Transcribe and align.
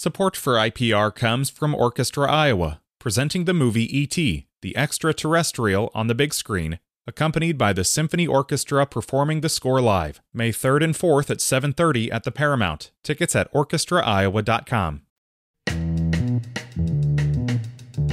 Support 0.00 0.36
for 0.36 0.52
IPR 0.52 1.12
comes 1.12 1.50
from 1.50 1.74
Orchestra 1.74 2.30
Iowa, 2.30 2.80
presenting 3.00 3.46
the 3.46 3.52
movie 3.52 3.98
E.T., 3.98 4.46
the 4.62 4.76
extraterrestrial 4.76 5.90
on 5.92 6.06
the 6.06 6.14
big 6.14 6.32
screen, 6.32 6.78
accompanied 7.08 7.58
by 7.58 7.72
the 7.72 7.82
Symphony 7.82 8.24
Orchestra 8.24 8.86
performing 8.86 9.40
the 9.40 9.48
score 9.48 9.80
live, 9.80 10.20
May 10.32 10.52
3rd 10.52 10.84
and 10.84 10.94
4th 10.94 11.30
at 11.30 11.38
7:30 11.38 12.12
at 12.12 12.22
the 12.22 12.30
Paramount. 12.30 12.92
Tickets 13.02 13.34
at 13.34 13.52
orchestraiowa.com. 13.52 15.02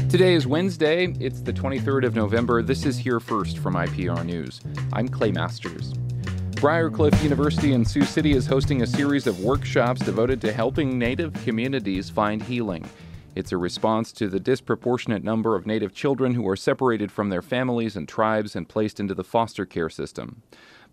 Today 0.10 0.34
is 0.34 0.48
Wednesday. 0.48 1.14
It's 1.20 1.42
the 1.42 1.54
23rd 1.54 2.04
of 2.08 2.16
November. 2.16 2.64
This 2.64 2.84
is 2.88 2.98
Here 2.98 3.20
First 3.20 3.60
from 3.60 3.76
IPR 3.76 4.26
News. 4.26 4.60
I'm 4.92 5.08
Clay 5.08 5.32
Masters. 5.32 5.94
Briar 6.56 6.90
Cliff 6.90 7.22
University 7.22 7.74
in 7.74 7.84
Sioux 7.84 8.06
City 8.06 8.32
is 8.32 8.48
hosting 8.48 8.82
a 8.82 8.88
series 8.88 9.28
of 9.28 9.42
workshops 9.42 10.02
devoted 10.02 10.40
to 10.42 10.54
helping 10.54 10.98
Native 10.98 11.34
communities 11.44 12.10
find 12.10 12.42
healing. 12.42 12.90
It's 13.36 13.52
a 13.52 13.58
response 13.58 14.14
to 14.14 14.30
the 14.30 14.40
disproportionate 14.40 15.24
number 15.24 15.56
of 15.56 15.66
Native 15.66 15.94
children 15.94 16.34
who 16.34 16.48
are 16.48 16.56
separated 16.56 17.12
from 17.12 17.30
their 17.30 17.42
families 17.42 17.98
and 17.98 18.08
tribes 18.08 18.56
and 18.56 18.70
placed 18.70 19.00
into 19.00 19.14
the 19.14 19.24
foster 19.24 19.66
care 19.66 19.90
system. 19.90 20.42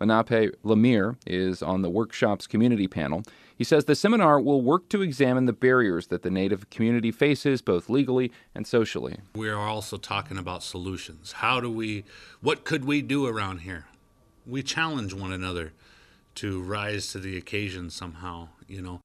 Manape 0.00 0.52
LaMere 0.64 1.16
is 1.26 1.62
on 1.62 1.82
the 1.82 1.90
workshop's 1.90 2.48
community 2.48 2.88
panel. 2.88 3.22
He 3.56 3.62
says 3.62 3.84
the 3.84 3.94
seminar 3.94 4.40
will 4.40 4.60
work 4.60 4.88
to 4.88 5.02
examine 5.02 5.44
the 5.46 5.52
barriers 5.52 6.08
that 6.08 6.22
the 6.22 6.30
Native 6.30 6.68
community 6.70 7.12
faces, 7.12 7.62
both 7.62 7.88
legally 7.88 8.32
and 8.54 8.66
socially. 8.66 9.18
We 9.36 9.48
are 9.48 9.68
also 9.68 9.96
talking 9.96 10.38
about 10.38 10.64
solutions. 10.64 11.32
How 11.32 11.60
do 11.60 11.70
we, 11.70 12.04
what 12.40 12.64
could 12.64 12.84
we 12.84 13.00
do 13.00 13.26
around 13.26 13.58
here? 13.58 13.86
We 14.46 14.62
challenge 14.62 15.14
one 15.14 15.32
another 15.32 15.72
to 16.36 16.60
rise 16.62 17.12
to 17.12 17.18
the 17.18 17.36
occasion 17.36 17.90
somehow, 17.90 18.48
you 18.66 18.82
know. 18.82 19.00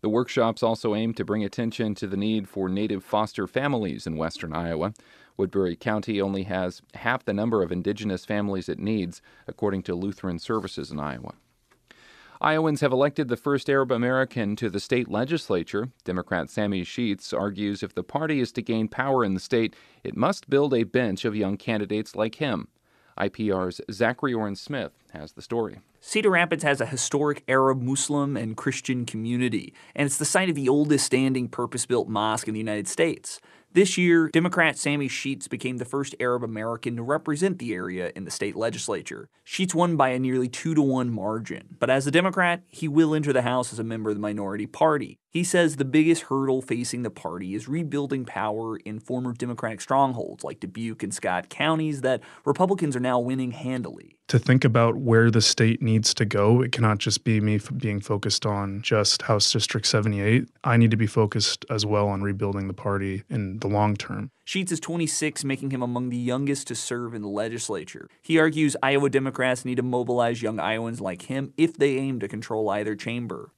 The 0.00 0.08
workshops 0.08 0.62
also 0.62 0.94
aim 0.94 1.14
to 1.14 1.24
bring 1.24 1.44
attention 1.44 1.94
to 1.94 2.06
the 2.06 2.16
need 2.16 2.48
for 2.48 2.68
Native 2.68 3.04
foster 3.04 3.46
families 3.46 4.06
in 4.06 4.16
western 4.16 4.52
Iowa. 4.52 4.92
Woodbury 5.36 5.76
County 5.76 6.20
only 6.20 6.42
has 6.42 6.82
half 6.94 7.24
the 7.24 7.32
number 7.32 7.62
of 7.62 7.72
indigenous 7.72 8.24
families 8.24 8.68
it 8.68 8.78
needs, 8.78 9.22
according 9.46 9.82
to 9.84 9.94
Lutheran 9.94 10.38
Services 10.38 10.90
in 10.90 11.00
Iowa. 11.00 11.34
Iowans 12.40 12.82
have 12.82 12.92
elected 12.92 13.28
the 13.28 13.36
first 13.36 13.70
Arab 13.70 13.92
American 13.92 14.56
to 14.56 14.68
the 14.68 14.80
state 14.80 15.08
legislature. 15.08 15.88
Democrat 16.04 16.50
Sami 16.50 16.82
Scheetz 16.82 17.32
argues 17.32 17.82
if 17.82 17.94
the 17.94 18.02
party 18.02 18.40
is 18.40 18.52
to 18.52 18.62
gain 18.62 18.88
power 18.88 19.24
in 19.24 19.34
the 19.34 19.40
state, 19.40 19.74
it 20.02 20.16
must 20.16 20.50
build 20.50 20.74
a 20.74 20.82
bench 20.82 21.24
of 21.24 21.36
young 21.36 21.56
candidates 21.56 22.14
like 22.14 22.34
him. 22.34 22.68
IPR's 23.18 23.80
Zachary 23.90 24.34
Oren 24.34 24.56
Smith 24.56 24.92
has 25.12 25.32
the 25.32 25.42
story. 25.42 25.80
Cedar 26.00 26.30
Rapids 26.30 26.64
has 26.64 26.80
a 26.80 26.86
historic 26.86 27.42
Arab, 27.48 27.80
Muslim, 27.80 28.36
and 28.36 28.56
Christian 28.56 29.06
community, 29.06 29.72
and 29.94 30.06
it's 30.06 30.18
the 30.18 30.24
site 30.24 30.50
of 30.50 30.54
the 30.54 30.68
oldest 30.68 31.06
standing 31.06 31.48
purpose 31.48 31.86
built 31.86 32.08
mosque 32.08 32.48
in 32.48 32.54
the 32.54 32.60
United 32.60 32.88
States. 32.88 33.40
This 33.74 33.98
year, 33.98 34.28
Democrat 34.32 34.78
Sami 34.78 35.08
Scheetz 35.08 35.48
became 35.48 35.78
the 35.78 35.84
first 35.84 36.14
Arab 36.20 36.44
American 36.44 36.94
to 36.94 37.02
represent 37.02 37.58
the 37.58 37.74
area 37.74 38.12
in 38.14 38.24
the 38.24 38.30
state 38.30 38.54
legislature. 38.54 39.28
Scheetz 39.44 39.74
won 39.74 39.96
by 39.96 40.10
a 40.10 40.18
nearly 40.20 40.48
2 40.48 40.76
to 40.76 40.80
1 40.80 41.10
margin, 41.10 41.74
but 41.80 41.90
as 41.90 42.06
a 42.06 42.12
Democrat, 42.12 42.62
he 42.68 42.86
will 42.86 43.16
enter 43.16 43.32
the 43.32 43.42
House 43.42 43.72
as 43.72 43.80
a 43.80 43.84
member 43.84 44.10
of 44.10 44.16
the 44.16 44.22
minority 44.22 44.68
party. 44.68 45.18
He 45.28 45.42
says 45.42 45.74
the 45.74 45.84
biggest 45.84 46.22
hurdle 46.22 46.62
facing 46.62 47.02
the 47.02 47.10
party 47.10 47.56
is 47.56 47.66
rebuilding 47.66 48.24
power 48.24 48.76
in 48.76 49.00
former 49.00 49.32
Democratic 49.32 49.80
strongholds 49.80 50.44
like 50.44 50.60
Dubuque 50.60 51.02
and 51.02 51.12
Scott 51.12 51.48
counties 51.48 52.02
that 52.02 52.20
Republicans 52.44 52.94
are 52.94 53.00
now 53.00 53.18
winning 53.18 53.50
handily. 53.50 54.20
To 54.34 54.40
think 54.40 54.64
about 54.64 54.96
where 54.96 55.30
the 55.30 55.40
state 55.40 55.80
needs 55.80 56.12
to 56.14 56.24
go, 56.24 56.60
it 56.60 56.72
cannot 56.72 56.98
just 56.98 57.22
be 57.22 57.40
me 57.40 57.54
f- 57.54 57.70
being 57.76 58.00
focused 58.00 58.44
on 58.44 58.82
just 58.82 59.22
House 59.22 59.52
District 59.52 59.86
78. 59.86 60.48
I 60.64 60.76
need 60.76 60.90
to 60.90 60.96
be 60.96 61.06
focused 61.06 61.64
as 61.70 61.86
well 61.86 62.08
on 62.08 62.20
rebuilding 62.20 62.66
the 62.66 62.74
party 62.74 63.22
in 63.30 63.60
the 63.60 63.68
long 63.68 63.94
term. 63.94 64.32
Scheetz 64.44 64.72
is 64.72 64.80
26, 64.80 65.44
making 65.44 65.70
him 65.70 65.82
among 65.84 66.08
the 66.08 66.16
youngest 66.16 66.66
to 66.66 66.74
serve 66.74 67.14
in 67.14 67.22
the 67.22 67.28
legislature. 67.28 68.08
He 68.22 68.36
argues 68.40 68.76
Iowa 68.82 69.08
Democrats 69.08 69.64
need 69.64 69.76
to 69.76 69.84
mobilize 69.84 70.42
young 70.42 70.58
Iowans 70.58 71.00
like 71.00 71.22
him 71.22 71.54
if 71.56 71.76
they 71.76 71.96
aim 71.96 72.18
to 72.18 72.26
control 72.26 72.68
either 72.70 72.96
chamber. 72.96 73.52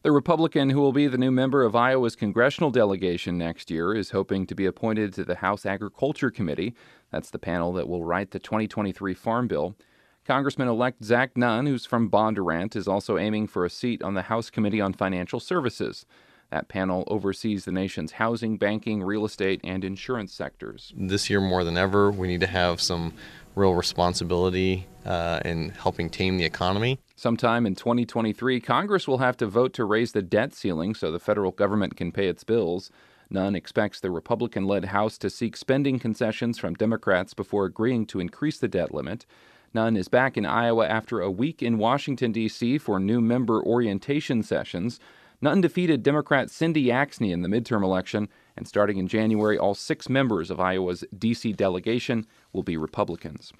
The 0.00 0.12
Republican 0.12 0.70
who 0.70 0.80
will 0.80 0.94
be 0.94 1.08
the 1.08 1.18
new 1.18 1.30
member 1.30 1.62
of 1.62 1.76
Iowa's 1.76 2.16
congressional 2.16 2.70
delegation 2.70 3.36
next 3.36 3.70
year 3.70 3.94
is 3.94 4.12
hoping 4.12 4.46
to 4.46 4.54
be 4.54 4.64
appointed 4.64 5.12
to 5.12 5.26
the 5.26 5.36
House 5.36 5.66
Agriculture 5.66 6.30
Committee. 6.30 6.74
That's 7.10 7.28
the 7.28 7.38
panel 7.38 7.74
that 7.74 7.86
will 7.86 8.02
write 8.02 8.30
the 8.30 8.38
2023 8.38 9.12
Farm 9.12 9.46
Bill. 9.46 9.76
Congressman 10.24 10.68
elect 10.68 11.02
Zach 11.02 11.36
Nunn, 11.36 11.66
who's 11.66 11.84
from 11.84 12.08
Bondurant, 12.08 12.76
is 12.76 12.86
also 12.86 13.18
aiming 13.18 13.48
for 13.48 13.64
a 13.64 13.70
seat 13.70 14.02
on 14.04 14.14
the 14.14 14.22
House 14.22 14.50
Committee 14.50 14.80
on 14.80 14.92
Financial 14.92 15.40
Services. 15.40 16.06
That 16.50 16.68
panel 16.68 17.02
oversees 17.08 17.64
the 17.64 17.72
nation's 17.72 18.12
housing, 18.12 18.56
banking, 18.56 19.02
real 19.02 19.24
estate, 19.24 19.60
and 19.64 19.82
insurance 19.82 20.32
sectors. 20.32 20.92
This 20.96 21.28
year, 21.28 21.40
more 21.40 21.64
than 21.64 21.76
ever, 21.76 22.12
we 22.12 22.28
need 22.28 22.40
to 22.40 22.46
have 22.46 22.80
some 22.80 23.14
real 23.56 23.74
responsibility 23.74 24.86
uh, 25.04 25.40
in 25.44 25.70
helping 25.70 26.08
tame 26.08 26.36
the 26.36 26.44
economy. 26.44 27.00
Sometime 27.16 27.66
in 27.66 27.74
2023, 27.74 28.60
Congress 28.60 29.08
will 29.08 29.18
have 29.18 29.36
to 29.38 29.46
vote 29.46 29.72
to 29.72 29.84
raise 29.84 30.12
the 30.12 30.22
debt 30.22 30.54
ceiling 30.54 30.94
so 30.94 31.10
the 31.10 31.18
federal 31.18 31.50
government 31.50 31.96
can 31.96 32.12
pay 32.12 32.28
its 32.28 32.44
bills. 32.44 32.92
Nunn 33.28 33.56
expects 33.56 33.98
the 33.98 34.10
Republican 34.10 34.66
led 34.66 34.84
House 34.86 35.18
to 35.18 35.30
seek 35.30 35.56
spending 35.56 35.98
concessions 35.98 36.58
from 36.58 36.74
Democrats 36.74 37.34
before 37.34 37.64
agreeing 37.64 38.06
to 38.06 38.20
increase 38.20 38.58
the 38.58 38.68
debt 38.68 38.94
limit. 38.94 39.26
Nunn 39.74 39.96
is 39.96 40.08
back 40.08 40.36
in 40.36 40.44
Iowa 40.44 40.86
after 40.86 41.20
a 41.20 41.30
week 41.30 41.62
in 41.62 41.78
Washington, 41.78 42.30
D.C. 42.32 42.78
for 42.78 43.00
new 43.00 43.20
member 43.20 43.62
orientation 43.62 44.42
sessions. 44.42 45.00
Nunn 45.40 45.60
defeated 45.60 46.02
Democrat 46.02 46.50
Cindy 46.50 46.86
Axne 46.86 47.32
in 47.32 47.42
the 47.42 47.48
midterm 47.48 47.82
election, 47.82 48.28
and 48.56 48.68
starting 48.68 48.98
in 48.98 49.08
January, 49.08 49.56
all 49.56 49.74
six 49.74 50.08
members 50.08 50.50
of 50.50 50.60
Iowa's 50.60 51.04
D.C. 51.16 51.54
delegation 51.54 52.26
will 52.52 52.62
be 52.62 52.76
Republicans. 52.76 53.52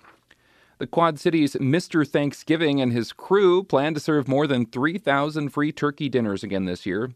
The 0.78 0.86
Quad 0.86 1.18
Cities 1.18 1.54
Mr. 1.54 2.06
Thanksgiving 2.06 2.80
and 2.80 2.92
his 2.92 3.12
crew 3.12 3.62
plan 3.62 3.94
to 3.94 4.00
serve 4.00 4.28
more 4.28 4.46
than 4.46 4.66
3,000 4.66 5.48
free 5.48 5.72
turkey 5.72 6.08
dinners 6.08 6.42
again 6.42 6.66
this 6.66 6.84
year. 6.84 7.12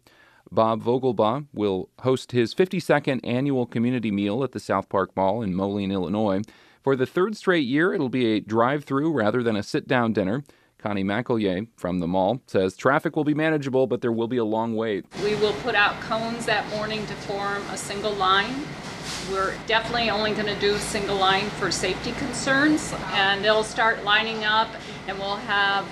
Bob 0.50 0.82
Vogelbaugh 0.82 1.46
will 1.52 1.88
host 2.00 2.32
his 2.32 2.54
52nd 2.54 3.20
annual 3.24 3.66
community 3.66 4.10
meal 4.10 4.44
at 4.44 4.52
the 4.52 4.60
South 4.60 4.88
Park 4.88 5.10
Mall 5.16 5.42
in 5.42 5.54
Moline, 5.54 5.90
Illinois. 5.90 6.42
For 6.86 6.94
the 6.94 7.04
third 7.04 7.36
straight 7.36 7.66
year, 7.66 7.92
it'll 7.92 8.08
be 8.08 8.34
a 8.34 8.41
drive 8.41 8.84
through 8.84 9.10
rather 9.10 9.42
than 9.42 9.56
a 9.56 9.64
sit 9.64 9.88
down 9.88 10.12
dinner. 10.12 10.44
Connie 10.78 11.02
McEllier 11.02 11.66
from 11.74 11.98
the 11.98 12.06
mall 12.06 12.42
says 12.47 12.76
traffic 12.76 13.16
will 13.16 13.24
be 13.24 13.34
manageable, 13.34 13.88
but 13.88 14.02
there 14.02 14.12
will 14.12 14.28
be 14.28 14.36
a 14.36 14.44
long 14.44 14.76
wait. 14.76 15.04
We 15.25 15.34
will 15.34 15.54
put 15.64 15.75
out 15.75 16.00
cones 16.02 16.46
that 16.46 16.64
morning 16.70 17.04
to 17.06 17.14
form 17.14 17.60
a 17.72 17.76
single 17.76 18.12
line. 18.12 18.54
We're 19.32 19.56
definitely 19.66 20.10
only 20.10 20.32
going 20.32 20.46
to 20.46 20.60
do 20.60 20.76
a 20.76 20.78
single 20.78 21.16
line 21.16 21.50
for 21.58 21.72
safety 21.72 22.12
concerns, 22.12 22.94
and 23.06 23.44
they'll 23.44 23.64
start 23.64 24.04
lining 24.04 24.44
up, 24.44 24.69
and 25.08 25.19
we'll 25.19 25.38
have 25.38 25.84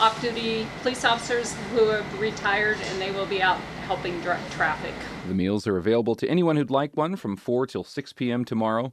off 0.00 0.20
duty 0.20 0.66
police 0.82 1.04
officers 1.04 1.54
who 1.72 1.90
have 1.90 2.20
retired, 2.20 2.78
and 2.86 3.00
they 3.00 3.12
will 3.12 3.26
be 3.26 3.40
out 3.40 3.58
helping 3.86 4.20
direct 4.22 4.50
traffic. 4.50 4.94
The 5.28 5.34
meals 5.34 5.68
are 5.68 5.76
available 5.76 6.16
to 6.16 6.26
anyone 6.26 6.56
who'd 6.56 6.72
like 6.72 6.96
one 6.96 7.14
from 7.14 7.36
4 7.36 7.68
till 7.68 7.84
6 7.84 8.12
p.m. 8.14 8.44
tomorrow. 8.44 8.92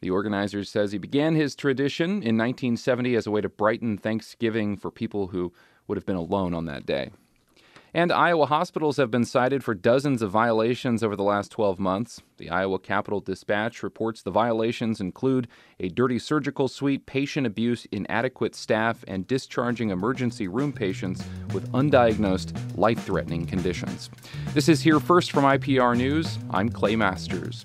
The 0.00 0.10
organizer 0.10 0.64
says 0.64 0.92
he 0.92 0.98
began 0.98 1.34
his 1.34 1.54
tradition 1.54 2.10
in 2.10 2.36
1970 2.36 3.14
as 3.16 3.26
a 3.26 3.30
way 3.30 3.40
to 3.40 3.48
brighten 3.48 3.96
Thanksgiving 3.96 4.76
for 4.76 4.90
people 4.90 5.28
who 5.28 5.52
would 5.86 5.96
have 5.96 6.06
been 6.06 6.16
alone 6.16 6.54
on 6.54 6.66
that 6.66 6.86
day. 6.86 7.10
And 7.96 8.12
Iowa 8.12 8.44
hospitals 8.44 8.98
have 8.98 9.10
been 9.10 9.24
cited 9.24 9.64
for 9.64 9.74
dozens 9.74 10.20
of 10.20 10.30
violations 10.30 11.02
over 11.02 11.16
the 11.16 11.22
last 11.22 11.50
12 11.50 11.78
months. 11.78 12.20
The 12.36 12.50
Iowa 12.50 12.78
Capital 12.78 13.20
Dispatch 13.20 13.82
reports 13.82 14.20
the 14.20 14.30
violations 14.30 15.00
include 15.00 15.48
a 15.80 15.88
dirty 15.88 16.18
surgical 16.18 16.68
suite, 16.68 17.06
patient 17.06 17.46
abuse, 17.46 17.86
inadequate 17.90 18.54
staff, 18.54 19.02
and 19.08 19.26
discharging 19.26 19.88
emergency 19.88 20.46
room 20.46 20.74
patients 20.74 21.24
with 21.54 21.72
undiagnosed, 21.72 22.54
life 22.76 23.02
threatening 23.02 23.46
conditions. 23.46 24.10
This 24.52 24.68
is 24.68 24.82
Here 24.82 25.00
First 25.00 25.32
from 25.32 25.44
IPR 25.44 25.96
News. 25.96 26.38
I'm 26.50 26.68
Clay 26.68 26.96
Masters. 26.96 27.64